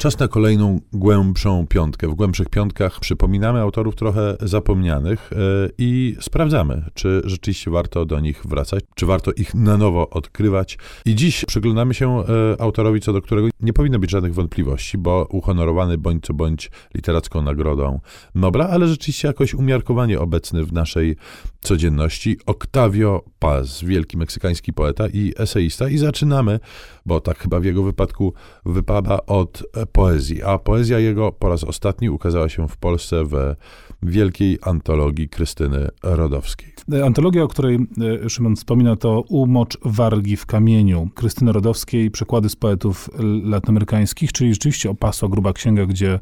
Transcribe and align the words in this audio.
Czas 0.00 0.18
na 0.18 0.28
kolejną 0.28 0.80
głębszą 0.92 1.66
piątkę. 1.66 2.08
W 2.08 2.14
głębszych 2.14 2.48
piątkach 2.48 3.00
przypominamy 3.00 3.60
autorów 3.60 3.94
trochę 3.94 4.36
zapomnianych 4.40 5.30
yy, 5.32 5.70
i 5.78 6.16
sprawdzamy, 6.20 6.84
czy 6.94 7.22
rzeczywiście 7.24 7.70
warto 7.70 8.06
do 8.06 8.20
nich 8.20 8.46
wracać, 8.46 8.84
czy 8.94 9.06
warto 9.06 9.32
ich 9.32 9.54
na 9.54 9.76
nowo 9.76 10.10
odkrywać. 10.10 10.78
I 11.04 11.14
dziś 11.14 11.44
przyglądamy 11.44 11.94
się 11.94 12.16
yy, 12.16 12.56
autorowi, 12.58 13.00
co 13.00 13.12
do 13.12 13.22
którego 13.22 13.48
nie 13.60 13.72
powinno 13.72 13.98
być 13.98 14.10
żadnych 14.10 14.34
wątpliwości, 14.34 14.98
bo 14.98 15.26
uhonorowany 15.30 15.98
bądź 15.98 16.26
co 16.26 16.34
bądź 16.34 16.70
literacką 16.94 17.42
nagrodą 17.42 18.00
Nobla, 18.34 18.68
ale 18.68 18.88
rzeczywiście 18.88 19.28
jakoś 19.28 19.54
umiarkowanie 19.54 20.20
obecny 20.20 20.64
w 20.64 20.72
naszej 20.72 21.16
codzienności. 21.60 22.38
Octavio 22.46 23.24
Paz, 23.38 23.84
wielki 23.84 24.16
meksykański 24.16 24.72
poeta 24.72 25.08
i 25.08 25.32
eseista. 25.36 25.88
I 25.88 25.98
zaczynamy, 25.98 26.60
bo 27.06 27.20
tak 27.20 27.38
chyba 27.38 27.60
w 27.60 27.64
jego 27.64 27.82
wypadku 27.82 28.34
wypada 28.64 29.26
od 29.26 29.62
poezji. 29.92 30.42
A 30.42 30.58
poezja 30.58 30.98
jego 30.98 31.32
po 31.32 31.48
raz 31.48 31.64
ostatni 31.64 32.10
ukazała 32.10 32.48
się 32.48 32.68
w 32.68 32.76
Polsce 32.76 33.24
w 33.24 33.54
wielkiej 34.02 34.58
antologii 34.62 35.28
Krystyny 35.28 35.88
Rodowskiej. 36.02 36.72
Antologia, 37.04 37.42
o 37.42 37.48
której 37.48 37.78
e, 38.24 38.28
Szymon 38.28 38.56
wspomina, 38.56 38.96
to 38.96 39.20
Umocz 39.28 39.78
Wargi 39.84 40.36
w 40.36 40.46
kamieniu 40.46 41.08
Krystyny 41.14 41.52
Rodowskiej, 41.52 42.10
przekłady 42.10 42.48
z 42.48 42.56
poetów 42.56 43.10
latynoamerykańskich, 43.44 44.32
czyli 44.32 44.54
rzeczywiście 44.54 44.90
Opaso, 44.90 45.28
gruba 45.28 45.52
księga, 45.52 45.86
gdzie 45.86 46.18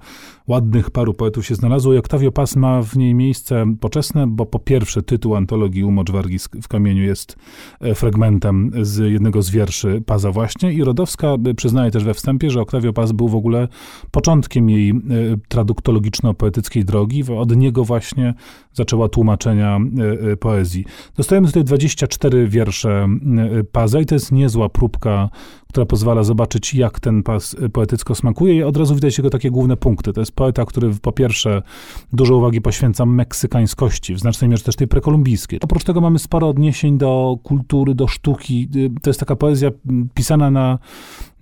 ładnych 0.47 0.91
paru 0.91 1.15
poetów 1.15 1.47
się 1.47 1.55
znalazło 1.55 1.95
i 1.95 1.99
Octavio 1.99 2.33
Paz 2.33 2.57
ma 2.57 2.83
w 2.83 2.97
niej 2.97 3.15
miejsce 3.15 3.65
poczesne, 3.81 4.27
bo 4.27 4.47
po 4.47 4.59
pierwsze 4.59 5.03
tytuł 5.03 5.37
antologii 5.37 5.85
Umocz 5.85 6.11
Wargi 6.11 6.39
w 6.63 6.69
kamieniu 6.69 7.03
jest 7.03 7.37
e, 7.81 7.95
fragmentem 7.95 8.73
z 8.83 9.13
jednego 9.13 9.43
z 9.43 9.51
wierszy 9.51 10.03
Paza 10.07 10.33
właśnie 10.33 10.73
i 10.73 10.85
Rodowska 10.85 11.29
przyznaje 11.57 11.91
też 11.91 12.05
we 12.05 12.15
wstępie, 12.15 12.51
że 12.51 12.61
Octavio 12.61 12.93
Paz 12.93 13.13
był 13.13 13.29
w 13.29 13.35
ogóle 13.35 13.58
początkiem 14.11 14.71
jej 14.71 14.91
e, 14.91 14.95
traduktologiczno-poetyckiej 15.49 16.85
drogi. 16.85 17.25
Od 17.39 17.57
niego 17.57 17.85
właśnie 17.85 18.35
zaczęła 18.73 19.09
tłumaczenia 19.09 19.79
poezji 20.41 20.59
poezji. 20.59 20.85
Dostajemy 21.17 21.47
tutaj 21.47 21.65
24 21.65 22.49
wiersze 22.49 23.09
Paza 23.73 24.01
i 24.01 24.07
to 24.07 24.15
jest 24.15 24.33
niezła 24.33 24.69
próbka, 24.69 25.29
która 25.69 25.87
pozwala 25.87 26.23
zobaczyć, 26.23 26.75
jak 26.75 27.01
ten 27.01 27.23
pas 27.23 27.57
poetycko 27.73 28.15
smakuje 28.15 28.55
i 28.55 28.63
od 28.63 28.77
razu 28.77 28.95
widać 28.95 29.19
jego 29.19 29.31
takie 29.31 29.51
główne 29.51 29.77
punkty. 29.77 30.13
To 30.13 30.21
jest 30.21 30.33
poeta, 30.33 30.65
który 30.65 30.91
po 31.03 31.13
pierwsze 31.13 31.63
dużo 32.13 32.37
uwagi 32.37 32.61
poświęca 32.61 33.07
meksykańskości, 33.07 34.15
w 34.15 34.21
znacznej 34.21 34.51
mierze 34.51 34.65
też 34.65 34.77
tej 34.77 34.89
prekolumbijskiej. 34.89 35.61
Oprócz 35.63 35.85
tego 35.85 36.01
mamy 36.01 36.19
sporo 36.19 36.49
odniesień 36.49 36.99
do 36.99 37.39
kultury, 37.43 37.95
do 37.95 38.07
sztuki. 38.07 38.69
To 39.03 39.11
jest 39.11 39.21
taka 39.21 39.37
poezja 39.37 39.71
pisana 40.15 40.51
na 40.51 40.79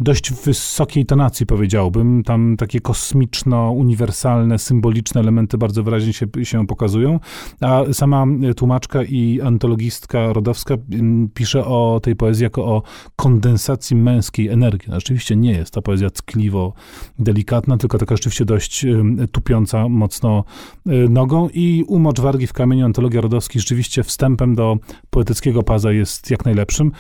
dość 0.01 0.33
wysokiej 0.33 1.07
tonacji, 1.07 1.47
powiedziałbym. 1.47 2.23
Tam 2.23 2.57
takie 2.57 2.81
kosmiczno-uniwersalne, 2.81 4.59
symboliczne 4.59 5.21
elementy 5.21 5.59
bardzo 5.59 5.83
wyraźnie 5.83 6.13
się, 6.13 6.27
się 6.43 6.67
pokazują. 6.67 7.21
A 7.61 7.83
sama 7.93 8.27
tłumaczka 8.57 9.03
i 9.03 9.41
antologistka 9.41 10.33
rodowska 10.33 10.75
mm, 10.93 11.29
pisze 11.35 11.65
o 11.65 12.01
tej 12.03 12.17
poezji 12.17 12.45
jako 12.45 12.65
o 12.65 12.83
kondensacji 13.17 13.97
męskiej 13.97 14.49
energii. 14.49 14.89
No, 14.91 14.95
rzeczywiście 14.95 15.37
nie 15.37 15.53
jest 15.53 15.75
ta 15.75 15.83
poezja 15.83 16.11
ckliwo 16.11 16.73
delikatna, 17.19 17.77
tylko 17.77 17.99
taka 17.99 18.17
rzeczywiście 18.17 18.45
dość 18.45 18.87
tupiąca 19.33 19.89
mocno 19.89 20.45
y, 20.87 21.09
nogą 21.09 21.49
i 21.55 21.85
Umocz 21.89 22.21
Wargi 22.21 22.47
w 22.47 22.53
kamieniu, 22.53 22.85
antologia 22.85 23.21
rodowski 23.21 23.61
rzeczywiście 23.61 24.03
wstępem 24.03 24.55
do 24.55 24.77
poetyckiego 25.11 25.63
paza 25.63 25.93
jest 25.93 26.31
jak 26.31 26.45
najlepszym 26.45 26.93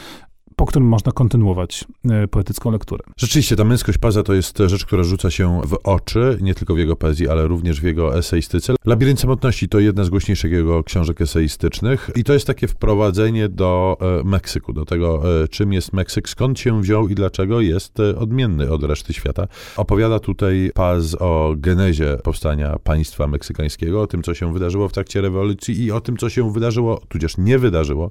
po 0.57 0.67
którym 0.67 0.89
można 0.89 1.12
kontynuować 1.12 1.85
e, 2.11 2.29
poetycką 2.29 2.71
lekturę. 2.71 3.05
Rzeczywiście, 3.17 3.57
ta 3.57 3.65
męskość 3.65 3.99
Paza 3.99 4.23
to 4.23 4.35
jest 4.35 4.59
rzecz, 4.67 4.85
która 4.85 5.03
rzuca 5.03 5.31
się 5.31 5.61
w 5.65 5.79
oczy, 5.85 6.39
nie 6.41 6.55
tylko 6.55 6.75
w 6.75 6.79
jego 6.79 6.97
poezji, 6.97 7.29
ale 7.29 7.47
również 7.47 7.81
w 7.81 7.85
jego 7.85 8.19
eseistyce. 8.19 8.75
Labirynt 8.84 9.21
Samotności 9.21 9.69
to 9.69 9.79
jedna 9.79 10.05
z 10.05 10.11
głośniejszych 10.11 10.53
jego 10.53 10.84
książek 10.84 11.21
eseistycznych 11.21 12.11
i 12.15 12.25
to 12.25 12.33
jest 12.33 12.47
takie 12.47 12.69
wprowadzenie 12.69 13.49
do 13.49 13.97
e, 14.00 14.25
Meksyku, 14.25 14.72
do 14.72 14.84
tego, 14.84 15.22
e, 15.43 15.49
czym 15.49 15.72
jest 15.72 15.93
Meksyk, 15.93 16.28
skąd 16.28 16.59
się 16.59 16.81
wziął 16.81 17.09
i 17.09 17.15
dlaczego 17.15 17.61
jest 17.61 18.00
odmienny 18.00 18.71
od 18.71 18.83
reszty 18.83 19.12
świata. 19.12 19.47
Opowiada 19.77 20.19
tutaj 20.19 20.71
Paz 20.75 21.17
o 21.21 21.55
genezie 21.56 22.19
powstania 22.25 22.78
państwa 22.84 23.27
meksykańskiego, 23.27 24.03
o 24.03 24.06
tym, 24.06 24.23
co 24.23 24.34
się 24.34 24.53
wydarzyło 24.53 24.88
w 24.88 24.93
trakcie 24.93 25.21
rewolucji 25.21 25.84
i 25.84 25.93
o 25.93 26.00
tym, 26.00 26.17
co 26.17 26.31
się 26.31 26.53
wydarzyło, 26.53 27.00
tudzież 27.09 27.38
nie 27.38 27.59
wydarzyło 27.59 28.11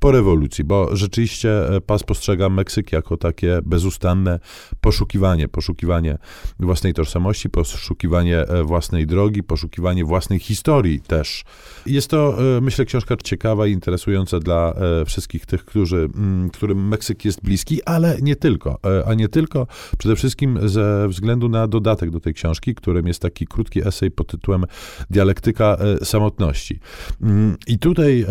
po 0.00 0.12
rewolucji, 0.12 0.64
bo 0.64 0.96
rzeczywiście 0.96 1.50
Pas 1.86 2.02
postrzega 2.02 2.48
Meksyk 2.48 2.92
jako 2.92 3.16
takie 3.16 3.60
bezustanne 3.64 4.40
poszukiwanie, 4.80 5.48
poszukiwanie 5.48 6.18
własnej 6.60 6.94
tożsamości, 6.94 7.50
poszukiwanie 7.50 8.38
e, 8.38 8.64
własnej 8.64 9.06
drogi, 9.06 9.42
poszukiwanie 9.42 10.04
własnej 10.04 10.38
historii 10.38 11.00
też. 11.00 11.44
Jest 11.86 12.10
to, 12.10 12.38
e, 12.56 12.60
myślę, 12.60 12.84
książka 12.84 13.16
ciekawa 13.24 13.66
i 13.66 13.72
interesująca 13.72 14.38
dla 14.38 14.74
e, 14.74 15.04
wszystkich 15.04 15.46
tych, 15.46 15.64
którzy, 15.64 16.08
mm, 16.14 16.50
którym 16.50 16.88
Meksyk 16.88 17.24
jest 17.24 17.42
bliski, 17.42 17.82
ale 17.84 18.18
nie 18.22 18.36
tylko. 18.36 18.78
A 19.06 19.14
nie 19.14 19.28
tylko, 19.28 19.66
przede 19.98 20.16
wszystkim 20.16 20.68
ze 20.68 21.08
względu 21.08 21.48
na 21.48 21.68
dodatek 21.68 22.10
do 22.10 22.20
tej 22.20 22.34
książki, 22.34 22.74
którym 22.74 23.06
jest 23.06 23.22
taki 23.22 23.46
krótki 23.46 23.86
esej 23.88 24.10
pod 24.10 24.26
tytułem 24.26 24.64
Dialektyka 25.10 25.76
samotności. 26.02 26.80
Mm, 27.22 27.56
I 27.66 27.78
tutaj 27.78 28.26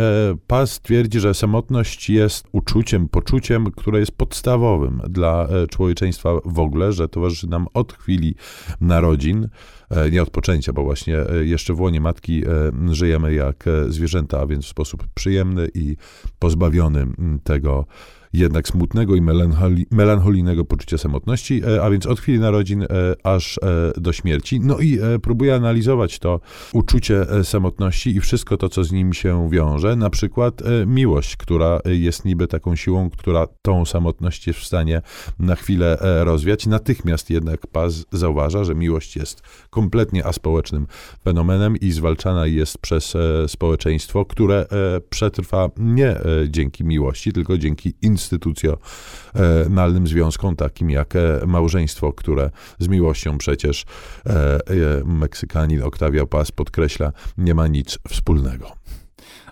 Pas 0.48 0.82
twierdzi, 0.82 1.20
że 1.20 1.34
samotność 1.34 2.10
jest 2.10 2.48
uczuciem, 2.52 3.08
poczuciem, 3.10 3.41
uczuciem, 3.42 3.72
które 3.72 4.00
jest 4.00 4.12
podstawowym 4.12 5.02
dla 5.10 5.48
e, 5.48 5.68
człowieczeństwa 5.68 6.30
w 6.46 6.60
ogóle, 6.60 6.94
że 6.94 7.10
towarzyszy 7.10 7.48
nam 7.48 7.68
od 7.74 7.94
chwili 7.94 8.36
narodzin, 8.82 9.48
e, 9.90 10.12
nie 10.12 10.22
od 10.22 10.30
poczęcia, 10.30 10.74
bo 10.74 10.84
właśnie 10.84 11.20
e, 11.20 11.46
jeszcze 11.46 11.74
w 11.74 11.80
łonie 11.80 12.02
matki 12.02 12.44
żyjemy 12.92 13.34
jak 13.34 13.66
zwierzęta, 13.90 14.40
a 14.40 14.48
więc 14.48 14.66
w 14.66 14.68
sposób 14.68 15.08
przyjemny 15.14 15.68
i 15.74 15.96
pozbawiony 16.40 17.08
tego 17.44 17.86
jednak 18.34 18.68
smutnego 18.68 19.16
i 19.16 19.22
melancholi, 19.22 19.86
melancholijnego 19.92 20.66
poczucia 20.66 20.98
samotności, 20.98 21.62
e, 21.68 21.84
a 21.84 21.90
więc 21.90 22.06
od 22.06 22.20
chwili 22.20 22.40
narodzin 22.40 22.84
e, 22.84 22.88
aż 23.24 23.58
e, 23.58 24.02
do 24.02 24.14
śmierci. 24.14 24.60
No 24.60 24.80
i 24.80 25.00
próbuję 25.22 25.56
analizować 25.56 26.20
to 26.20 26.40
uczucie 26.74 27.26
samotności 27.44 28.16
i 28.16 28.22
wszystko 28.22 28.58
to, 28.58 28.70
co 28.70 28.84
z 28.84 28.92
nim 28.92 29.14
się 29.14 29.50
wiąże. 29.50 29.96
Na 29.96 30.10
przykład 30.10 30.62
miłość, 30.86 31.38
która 31.38 31.80
jest 31.86 32.26
niby 32.26 32.48
taką 32.48 32.76
siłą, 32.76 33.10
która 33.10 33.48
tą 33.62 33.86
samotność 33.86 34.48
jest 34.48 34.60
w 34.60 34.66
stanie 34.66 35.02
na 35.40 35.56
chwilę 35.56 35.98
rozwiać. 36.02 36.68
Natychmiast 36.68 37.30
jednak 37.30 37.68
Paz 37.68 38.06
zauważa, 38.12 38.64
że 38.64 38.76
miłość 38.76 39.16
jest 39.16 39.42
kompletnie 39.70 40.26
aspołecznym 40.26 40.88
fenomenem 41.24 41.78
i 41.78 41.92
zwalczana 41.92 42.48
jest 42.48 42.78
przez 42.78 43.14
społeczeństwo, 43.48 44.26
które 44.26 44.66
przetrwa 45.10 45.70
nie 45.78 46.16
dzięki 46.48 46.84
miłości, 46.84 47.34
tylko 47.34 47.58
dzięki 47.58 47.94
instytucjom 48.02 48.21
instytucjonalnym 48.22 50.08
związkom, 50.08 50.56
takim 50.56 50.90
jak 50.90 51.16
e, 51.16 51.40
małżeństwo, 51.48 52.14
które 52.14 52.52
z 52.80 52.88
miłością 52.88 53.38
przecież 53.38 53.86
e, 54.26 54.32
e, 54.32 54.60
Meksykanin 55.06 55.84
Octavio 55.84 56.28
Paz 56.28 56.52
podkreśla, 56.52 57.12
nie 57.38 57.56
ma 57.56 57.68
nic 57.68 58.00
wspólnego. 58.10 58.72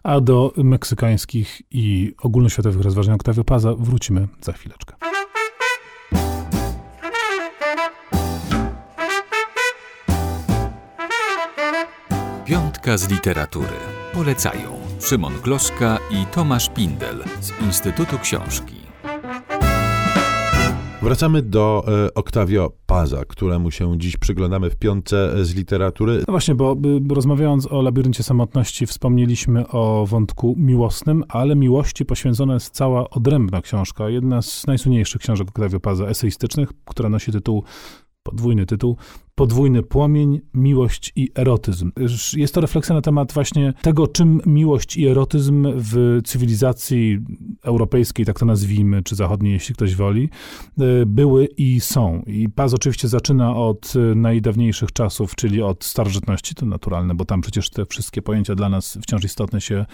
A 0.03 0.21
do 0.21 0.53
meksykańskich 0.57 1.61
i 1.71 2.13
ogólnoświatowych 2.21 2.81
rozważań 2.81 3.15
Octavio 3.15 3.43
Paza 3.43 3.75
wrócimy 3.75 4.27
za 4.41 4.53
chwileczkę. 4.53 4.95
Piątka 12.45 12.97
z 12.97 13.09
literatury. 13.09 13.98
Polecają 14.13 14.71
Szymon 14.99 15.33
Kloszka 15.41 15.97
i 16.11 16.25
Tomasz 16.25 16.69
Pindel 16.69 17.23
z 17.41 17.61
Instytutu 17.61 18.19
Książki. 18.19 18.75
Wracamy 21.01 21.41
do 21.41 21.85
e, 22.05 22.13
Octavio 22.13 22.71
Paza, 22.85 23.25
któremu 23.25 23.71
się 23.71 23.99
dziś 23.99 24.17
przyglądamy 24.17 24.69
w 24.69 24.75
piątce 24.75 25.45
z 25.45 25.55
literatury. 25.55 26.17
No 26.17 26.31
właśnie, 26.31 26.55
bo 26.55 26.75
rozmawiając 27.09 27.71
o 27.71 27.81
labiryncie 27.81 28.23
samotności, 28.23 28.85
wspomnieliśmy 28.85 29.67
o 29.67 30.05
wątku 30.05 30.55
miłosnym, 30.57 31.23
ale 31.27 31.55
miłości 31.55 32.05
poświęcona 32.05 32.53
jest 32.53 32.73
cała 32.73 33.09
odrębna 33.09 33.61
książka, 33.61 34.09
jedna 34.09 34.41
z 34.41 34.67
najsłynniejszych 34.67 35.21
książek 35.21 35.47
Octavio 35.47 35.79
Paza, 35.79 36.05
eseistycznych, 36.05 36.69
która 36.85 37.09
nosi 37.09 37.31
tytuł 37.31 37.63
podwójny 38.23 38.65
tytuł 38.65 38.97
podwójny 39.39 39.83
płomień, 39.83 40.39
miłość 40.53 41.11
i 41.15 41.29
erotyzm. 41.35 41.91
Jest 42.35 42.53
to 42.53 42.61
refleksja 42.61 42.95
na 42.95 43.01
temat 43.01 43.33
właśnie 43.33 43.73
tego, 43.81 44.07
czym 44.07 44.41
miłość 44.45 44.97
i 44.97 45.07
erotyzm 45.07 45.67
w 45.75 46.19
cywilizacji 46.25 47.19
europejskiej, 47.63 48.25
tak 48.25 48.39
to 48.39 48.45
nazwijmy, 48.45 49.03
czy 49.03 49.15
zachodniej, 49.15 49.53
jeśli 49.53 49.75
ktoś 49.75 49.95
woli, 49.95 50.29
e, 50.79 51.05
były 51.05 51.45
i 51.45 51.79
są. 51.79 52.23
I 52.27 52.49
Paz 52.49 52.73
oczywiście 52.73 53.07
zaczyna 53.07 53.55
od 53.55 53.93
najdawniejszych 54.15 54.91
czasów, 54.91 55.35
czyli 55.35 55.61
od 55.61 55.83
starożytności, 55.83 56.55
to 56.55 56.65
naturalne, 56.65 57.15
bo 57.15 57.25
tam 57.25 57.41
przecież 57.41 57.69
te 57.69 57.85
wszystkie 57.85 58.21
pojęcia 58.21 58.55
dla 58.55 58.69
nas 58.69 58.97
wciąż 59.01 59.23
istotne 59.23 59.61
się 59.61 59.85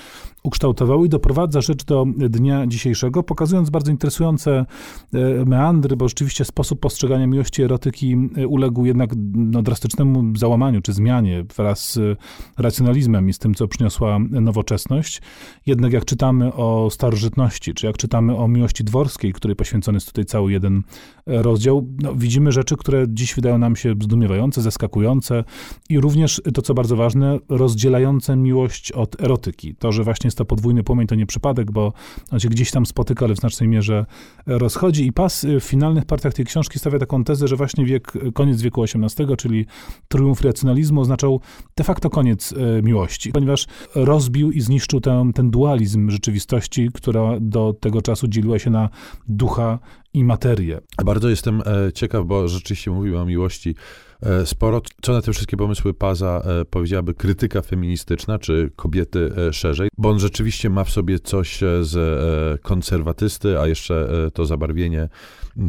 ukształtowały 0.43 1.05
i 1.05 1.09
doprowadza 1.09 1.61
rzecz 1.61 1.85
do 1.85 2.05
dnia 2.17 2.67
dzisiejszego, 2.67 3.23
pokazując 3.23 3.69
bardzo 3.69 3.91
interesujące 3.91 4.65
e, 5.13 5.45
meandry, 5.45 5.97
bo 5.97 6.07
rzeczywiście 6.07 6.45
sposób 6.45 6.79
postrzegania 6.79 7.27
miłości 7.27 7.61
i 7.61 7.65
erotyki 7.65 8.15
uległ 8.47 8.85
jednak 8.85 9.15
no, 9.35 9.61
drastycznemu 9.61 10.37
załamaniu 10.37 10.81
czy 10.81 10.93
zmianie 10.93 11.45
wraz 11.57 11.93
z 11.93 12.19
racjonalizmem 12.57 13.29
i 13.29 13.33
z 13.33 13.39
tym, 13.39 13.53
co 13.53 13.67
przyniosła 13.67 14.19
nowoczesność. 14.19 15.21
Jednak 15.65 15.93
jak 15.93 16.05
czytamy 16.05 16.53
o 16.53 16.89
starożytności, 16.91 17.73
czy 17.73 17.85
jak 17.85 17.97
czytamy 17.97 18.37
o 18.37 18.47
miłości 18.47 18.83
dworskiej, 18.83 19.33
której 19.33 19.55
poświęcony 19.55 19.95
jest 19.95 20.07
tutaj 20.07 20.25
cały 20.25 20.51
jeden 20.51 20.83
rozdział, 21.25 21.87
no, 22.01 22.15
widzimy 22.15 22.51
rzeczy, 22.51 22.77
które 22.77 23.05
dziś 23.09 23.35
wydają 23.35 23.57
nam 23.57 23.75
się 23.75 23.93
zdumiewające, 24.01 24.61
zaskakujące 24.61 25.43
i 25.89 25.99
również 25.99 26.41
to, 26.53 26.61
co 26.61 26.73
bardzo 26.73 26.95
ważne, 26.95 27.39
rozdzielające 27.49 28.35
miłość 28.35 28.91
od 28.91 29.21
erotyki. 29.21 29.75
To, 29.75 29.91
że 29.91 30.03
właśnie 30.03 30.27
jest 30.27 30.37
to 30.37 30.45
podwójny 30.45 30.83
płomień, 30.83 31.07
to 31.07 31.15
nie 31.15 31.25
przypadek, 31.25 31.71
bo 31.71 31.93
on 32.31 32.39
się 32.39 32.49
gdzieś 32.49 32.71
tam 32.71 32.85
spotyka, 32.85 33.25
ale 33.25 33.35
w 33.35 33.37
znacznej 33.37 33.69
mierze 33.69 34.05
rozchodzi. 34.45 35.05
I 35.05 35.13
Pas 35.13 35.45
w 35.59 35.63
finalnych 35.63 36.05
partiach 36.05 36.33
tej 36.33 36.45
książki 36.45 36.79
stawia 36.79 36.99
taką 36.99 37.23
tezę, 37.23 37.47
że 37.47 37.55
właśnie 37.55 37.85
wiek, 37.85 38.13
koniec 38.33 38.61
wieku 38.61 38.83
XVIII, 38.83 39.14
czyli 39.37 39.65
triumf 40.07 40.41
racjonalizmu, 40.41 41.01
oznaczał 41.01 41.41
de 41.77 41.83
facto 41.83 42.09
koniec 42.09 42.53
e, 42.53 42.81
miłości, 42.81 43.31
ponieważ 43.31 43.67
rozbił 43.95 44.51
i 44.51 44.61
zniszczył 44.61 45.01
ten, 45.01 45.33
ten 45.33 45.51
dualizm 45.51 46.09
rzeczywistości, 46.09 46.89
która 46.93 47.39
do 47.41 47.73
tego 47.79 48.01
czasu 48.01 48.27
dzieliła 48.27 48.59
się 48.59 48.69
na 48.69 48.89
ducha 49.27 49.79
i 50.15 50.23
materię. 50.23 50.81
Bardzo 51.05 51.29
jestem 51.29 51.61
e, 51.61 51.93
ciekaw, 51.93 52.25
bo 52.25 52.47
rzeczywiście 52.47 52.91
mówiłem 52.91 53.21
o 53.21 53.25
miłości 53.25 53.75
e, 54.21 54.45
sporo. 54.45 54.81
Co 55.01 55.13
na 55.13 55.21
te 55.21 55.33
wszystkie 55.33 55.57
pomysły 55.57 55.93
Paza 55.93 56.41
e, 56.45 56.65
powiedziałaby 56.65 57.13
krytyka 57.13 57.61
feministyczna, 57.61 58.39
czy 58.39 58.71
kobiety 58.75 59.31
szerzej? 59.51 59.89
Bo 59.97 60.09
on 60.09 60.19
rzeczywiście 60.19 60.69
ma 60.69 60.83
w 60.83 60.89
sobie 60.89 61.19
coś 61.19 61.59
z 61.81 62.61
konserwatysty, 62.61 63.59
a 63.59 63.67
jeszcze 63.67 64.09
to 64.33 64.45
zabarwienie 64.45 65.09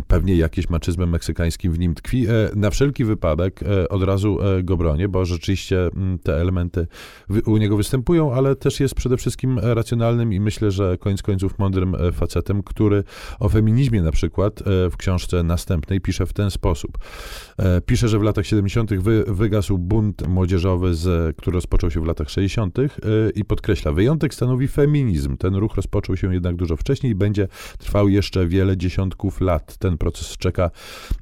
pewnie 0.07 0.37
jakieś 0.37 0.71
maczyzmem 0.71 1.11
meksykańskim 1.11 1.73
w 1.73 1.79
nim 1.79 1.95
tkwi. 1.95 2.27
Na 2.57 2.71
wszelki 2.71 3.05
wypadek 3.05 3.61
od 3.89 4.03
razu 4.03 4.39
go 4.63 4.77
bronię, 4.77 5.09
bo 5.09 5.25
rzeczywiście 5.25 5.91
te 6.23 6.41
elementy 6.41 6.87
u 7.47 7.57
niego 7.57 7.77
występują, 7.77 8.33
ale 8.33 8.57
też 8.57 8.81
jest 8.81 8.95
przede 8.95 9.17
wszystkim 9.17 9.59
racjonalnym 9.59 10.33
i 10.33 10.41
myślę, 10.41 10.71
że 10.71 10.99
koniec 10.99 11.23
końców 11.23 11.59
mądrym 11.59 11.97
facetem, 12.13 12.63
który 12.63 13.05
o 13.39 13.49
feminizmie 13.49 14.03
na 14.03 14.13
przykład 14.13 14.36
przykład 14.37 14.61
e, 14.61 14.91
w 14.91 14.97
książce 14.97 15.43
następnej 15.43 16.01
pisze 16.01 16.27
w 16.27 16.33
ten 16.33 16.51
sposób. 16.51 16.99
E, 17.59 17.81
pisze, 17.81 18.09
że 18.09 18.19
w 18.19 18.23
latach 18.23 18.47
70. 18.47 18.95
Wy, 18.95 19.25
wygasł 19.29 19.79
bunt 19.79 20.29
młodzieżowy, 20.29 20.95
z, 20.95 21.37
który 21.37 21.55
rozpoczął 21.55 21.91
się 21.91 22.01
w 22.01 22.05
latach 22.05 22.31
60. 22.31 22.79
E, 22.79 22.85
i 23.35 23.45
podkreśla, 23.45 23.93
wyjątek 23.93 24.35
stanowi 24.35 24.69
feminizm. 24.69 25.37
Ten 25.37 25.55
ruch 25.55 25.75
rozpoczął 25.75 26.17
się 26.17 26.35
jednak 26.35 26.57
dużo 26.57 26.77
wcześniej 26.77 27.13
i 27.13 27.15
będzie 27.15 27.49
trwał 27.79 28.09
jeszcze 28.09 28.47
wiele 28.47 28.77
dziesiątków 28.77 29.41
lat. 29.41 29.77
Ten 29.77 29.99
proces 29.99 30.37
czeka 30.37 30.71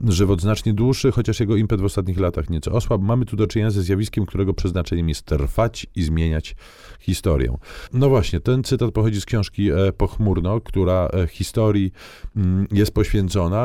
żywot 0.09 0.41
znacznie 0.41 0.75
dłuższy, 0.75 1.13
chociaż 1.13 1.41
jego 1.41 1.57
impet 1.57 1.81
w 1.81 1.85
ostatnich 1.85 2.19
latach 2.19 2.51
nieco 2.51 2.73
osłabł. 2.73 3.05
Mamy 3.05 3.25
tu 3.25 3.37
do 3.37 3.47
czynienia 3.47 3.71
ze 3.71 3.83
zjawiskiem, 3.83 4.27
którego 4.27 4.55
przeznaczeniem 4.55 5.09
jest 5.09 5.23
trwać 5.23 5.87
i 5.95 6.03
zmieniać 6.03 6.57
historię. 7.01 7.57
No 7.93 8.09
właśnie, 8.09 8.41
ten 8.41 8.65
cytat 8.65 8.91
pochodzi 8.91 9.21
z 9.21 9.25
książki 9.25 9.71
Pochmurno, 9.97 10.61
która 10.61 11.09
historii 11.29 11.93
mm, 12.37 12.67
jest 12.73 12.95
poświęcona 12.95 13.04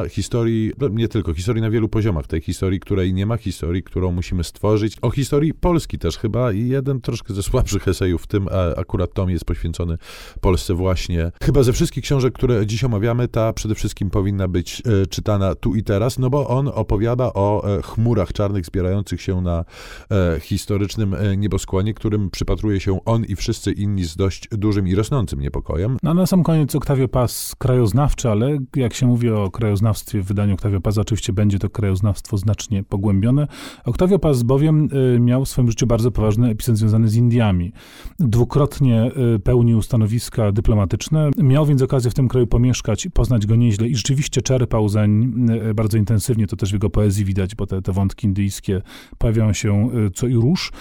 historii, 0.09 0.71
no, 0.80 0.88
nie 0.88 1.07
tylko, 1.07 1.33
historii 1.33 1.62
na 1.62 1.69
wielu 1.69 1.89
poziomach, 1.89 2.27
tej 2.27 2.41
historii, 2.41 2.80
której 2.80 3.13
nie 3.13 3.25
ma, 3.25 3.38
historii, 3.38 3.83
którą 3.83 4.12
musimy 4.12 4.44
stworzyć, 4.44 4.97
o 5.01 5.12
historii 5.12 5.53
Polski 5.53 6.00
też 6.00 6.18
chyba 6.18 6.51
i 6.51 6.68
jeden 6.68 7.01
troszkę 7.01 7.33
ze 7.33 7.44
słabszych 7.44 7.88
esejów 7.88 8.24
w 8.24 8.27
tym 8.27 8.47
akurat 8.77 9.13
tom 9.13 9.30
jest 9.30 9.45
poświęcony 9.45 9.97
Polsce 10.41 10.74
właśnie. 10.74 11.31
Chyba 11.44 11.63
ze 11.63 11.74
wszystkich 11.74 12.03
książek, 12.03 12.33
które 12.33 12.68
dziś 12.68 12.83
omawiamy, 12.83 13.27
ta 13.27 13.53
przede 13.53 13.75
wszystkim 13.75 14.09
powinna 14.09 14.47
być 14.47 14.81
e, 14.86 15.06
czytana 15.06 15.56
tu 15.56 15.75
i 15.75 15.83
teraz, 15.83 16.19
no 16.19 16.30
bo 16.30 16.47
on 16.47 16.68
opowiada 16.68 17.33
o 17.33 17.77
e, 17.77 17.81
chmurach 17.81 18.33
czarnych 18.33 18.65
zbierających 18.65 19.21
się 19.21 19.42
na 19.42 19.65
e, 20.12 20.39
historycznym 20.39 21.15
nieboskłonie, 21.38 21.94
którym 21.94 22.30
przypatruje 22.30 22.80
się 22.80 23.00
on 23.06 23.25
i 23.25 23.35
wszyscy 23.35 23.71
inni 23.71 24.03
z 24.03 24.15
dość 24.15 24.47
dużym 24.51 24.88
i 24.88 24.95
rosnącym 24.95 25.39
niepokojem. 25.39 25.97
No 26.03 26.13
na 26.13 26.25
sam 26.25 26.44
koniec 26.44 26.75
Octavio 26.75 27.07
Paz 27.07 27.56
krajoznawczy, 27.57 28.30
ale 28.30 28.57
jak 28.75 28.94
się 28.94 29.06
mówi 29.06 29.28
o 29.35 29.51
krajoznawstwie 29.51 30.21
w 30.21 30.25
wydaniu 30.25 30.53
Octavio 30.53 30.81
Paz, 30.81 30.97
oczywiście 30.97 31.33
będzie 31.33 31.59
to 31.59 31.69
krajoznawstwo 31.69 32.37
znacznie 32.37 32.83
pogłębione. 32.83 33.47
Octavio 33.85 34.19
Paz 34.19 34.43
bowiem 34.43 34.89
y, 35.15 35.19
miał 35.19 35.45
w 35.45 35.49
swoim 35.49 35.69
życiu 35.69 35.87
bardzo 35.87 36.11
poważny 36.11 36.49
epizod 36.49 36.77
związany 36.77 37.09
z 37.09 37.15
Indiami. 37.15 37.71
Dwukrotnie 38.19 39.11
y, 39.35 39.39
pełnił 39.39 39.81
stanowiska 39.81 40.51
dyplomatyczne, 40.51 41.29
miał 41.37 41.65
więc 41.65 41.81
okazję 41.81 42.11
w 42.11 42.13
tym 42.13 42.27
kraju 42.27 42.47
pomieszkać, 42.47 43.07
poznać 43.13 43.45
go 43.45 43.55
nieźle 43.55 43.87
i 43.87 43.95
rzeczywiście 43.95 44.41
czerpał 44.41 44.89
zań 44.89 45.33
y, 45.69 45.73
bardzo 45.73 45.97
intensywnie, 45.97 46.47
to 46.47 46.55
też 46.55 46.69
w 46.69 46.73
jego 46.73 46.89
poezji 46.89 47.25
widać, 47.25 47.55
bo 47.55 47.65
te, 47.65 47.81
te 47.81 47.91
wątki 47.91 48.27
indyjskie 48.27 48.81
pojawiają 49.17 49.53
się 49.53 49.89
co 50.13 50.27
i 50.27 50.33
róż. 50.33 50.71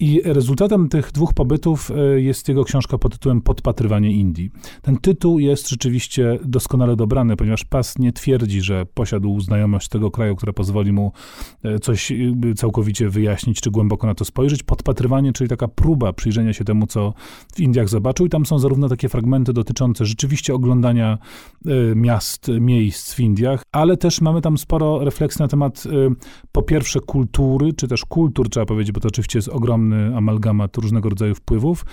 I 0.00 0.20
rezultatem 0.24 0.88
tych 0.88 1.12
dwóch 1.12 1.34
pobytów 1.34 1.90
e, 1.90 2.20
jest 2.20 2.48
jego 2.48 2.64
książka 2.64 2.98
pod 2.98 3.12
tytułem 3.12 3.40
Podpatrywanie 3.40 4.12
Indii. 4.12 4.50
Ten 4.82 4.96
tytuł 4.96 5.38
jest 5.38 5.68
rzeczywiście 5.68 6.38
doskonale 6.44 6.96
dobrany, 6.96 7.36
ponieważ 7.36 7.64
Pas 7.64 7.98
nie 7.98 8.12
twierdzi, 8.12 8.60
że 8.60 8.86
posiadł 8.94 9.40
znajomość 9.40 9.88
tego 9.88 10.10
kraju, 10.10 10.36
która 10.36 10.52
pozwoli 10.52 10.92
mu 10.92 11.12
e, 11.62 11.78
coś 11.78 12.12
całkowicie 12.56 13.08
wyjaśnić, 13.08 13.60
czy 13.60 13.70
głęboko 13.70 14.06
na 14.06 14.14
to 14.14 14.24
spojrzeć. 14.24 14.62
Podpatrywanie, 14.62 15.32
czyli 15.32 15.50
taka 15.50 15.68
próba 15.68 16.12
przyjrzenia 16.12 16.52
się 16.52 16.64
temu, 16.64 16.86
co 16.86 17.14
w 17.54 17.60
Indiach 17.60 17.88
zobaczył. 17.88 18.26
I 18.26 18.28
tam 18.28 18.46
są 18.46 18.58
zarówno 18.58 18.88
takie 18.88 19.08
fragmenty 19.08 19.52
dotyczące 19.52 20.06
rzeczywiście 20.06 20.54
oglądania 20.54 21.18
e, 21.66 21.70
miast, 21.94 22.50
miejsc 22.60 23.14
w 23.14 23.20
Indiach, 23.20 23.62
ale 23.72 23.96
też 23.96 24.20
mamy 24.20 24.40
tam 24.40 24.58
sporo 24.58 25.04
refleksji 25.04 25.42
na 25.42 25.48
temat 25.48 25.84
po 26.52 26.62
pierwsze 26.62 27.00
kultury, 27.00 27.72
czy 27.72 27.88
też 27.88 28.04
kultur, 28.04 28.48
trzeba 28.48 28.66
powiedzieć, 28.66 28.92
bo 28.92 29.00
to 29.00 29.08
oczywiście 29.08 29.38
jest 29.38 29.48
ogromny 29.86 30.16
amalgamat 30.16 30.76
różnego 30.76 31.08
rodzaju 31.08 31.34
wpływów, 31.34 31.84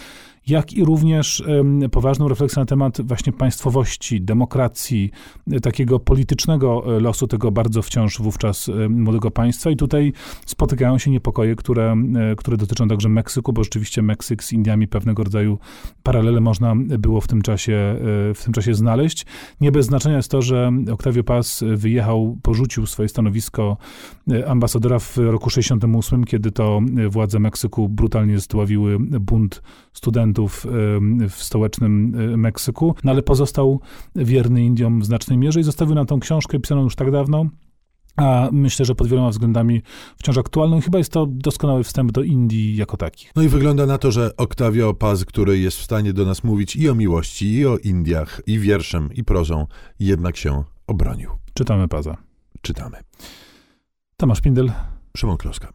jak 0.47 0.73
i 0.73 0.85
również 0.85 1.43
poważną 1.91 2.27
refleksję 2.27 2.59
na 2.59 2.65
temat 2.65 3.01
właśnie 3.01 3.33
państwowości, 3.33 4.21
demokracji, 4.21 5.11
e, 5.51 5.59
takiego 5.59 5.99
politycznego 5.99 6.97
e, 6.97 6.99
losu 6.99 7.27
tego 7.27 7.51
bardzo 7.51 7.81
wciąż 7.81 8.19
wówczas 8.19 8.71
młodego 8.89 9.31
państwa. 9.31 9.69
I 9.69 9.75
tutaj 9.75 10.13
spotykają 10.45 10.97
się 10.97 11.11
niepokoje, 11.11 11.55
które, 11.55 11.95
e, 12.31 12.35
które 12.35 12.57
dotyczą 12.57 12.87
także 12.87 13.09
Meksyku, 13.09 13.53
bo 13.53 13.63
rzeczywiście 13.63 14.01
Meksyk 14.01 14.43
z 14.43 14.53
Indiami 14.53 14.87
pewnego 14.87 15.23
rodzaju 15.23 15.59
paralele 16.03 16.41
można 16.41 16.75
było 16.75 17.21
w 17.21 17.27
tym 17.27 17.41
czasie, 17.41 17.95
w 18.35 18.41
tym 18.43 18.53
czasie 18.53 18.73
znaleźć. 18.73 19.25
Nie 19.61 19.71
bez 19.71 19.85
znaczenia 19.85 20.17
jest 20.17 20.31
to, 20.31 20.41
że 20.41 20.71
Octavio 20.91 21.23
Paz 21.23 21.63
wyjechał, 21.75 22.37
porzucił 22.41 22.85
swoje 22.85 23.09
stanowisko 23.09 23.77
ambasadora 24.47 24.99
w 24.99 25.17
roku 25.17 25.49
68, 25.49 26.23
kiedy 26.23 26.51
to 26.51 26.81
władze 27.09 27.39
Meksyku 27.39 27.89
brutalnie 27.89 28.39
zdławiły 28.39 28.99
bunt 28.99 29.61
studentów 29.93 30.32
w 31.29 31.43
stołecznym 31.43 32.09
Meksyku, 32.37 32.95
no 33.03 33.11
ale 33.11 33.23
pozostał 33.23 33.79
wierny 34.15 34.63
Indiom 34.63 35.01
w 35.01 35.05
znacznej 35.05 35.37
mierze 35.37 35.59
i 35.59 35.63
zostawił 35.63 35.95
nam 35.95 36.05
tą 36.05 36.19
książkę 36.19 36.59
pisaną 36.59 36.83
już 36.83 36.95
tak 36.95 37.11
dawno, 37.11 37.45
a 38.15 38.49
myślę, 38.51 38.85
że 38.85 38.95
pod 38.95 39.07
wieloma 39.07 39.29
względami 39.29 39.81
wciąż 40.17 40.37
aktualną. 40.37 40.81
Chyba 40.81 40.97
jest 40.97 41.11
to 41.11 41.25
doskonały 41.29 41.83
wstęp 41.83 42.11
do 42.11 42.23
Indii 42.23 42.75
jako 42.75 42.97
takich. 42.97 43.31
No 43.35 43.41
i 43.41 43.47
wygląda 43.47 43.85
na 43.85 43.97
to, 43.97 44.11
że 44.11 44.37
Octavio 44.37 44.93
Paz, 44.93 45.25
który 45.25 45.59
jest 45.59 45.77
w 45.77 45.83
stanie 45.83 46.13
do 46.13 46.25
nas 46.25 46.43
mówić 46.43 46.75
i 46.75 46.89
o 46.89 46.95
miłości, 46.95 47.53
i 47.53 47.65
o 47.65 47.77
Indiach, 47.77 48.41
i 48.47 48.59
wierszem, 48.59 49.09
i 49.13 49.23
prozą, 49.23 49.67
jednak 49.99 50.37
się 50.37 50.63
obronił. 50.87 51.29
Czytamy 51.53 51.87
Paza. 51.87 52.17
Czytamy. 52.61 52.97
Tomasz 54.17 54.41
Pindel. 54.41 54.71
Szymon 55.17 55.37
Kloska. 55.37 55.73